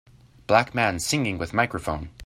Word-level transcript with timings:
Black 0.47 0.73
man 0.73 0.99
singing 0.99 1.37
with 1.37 1.53
microphone 1.53 2.09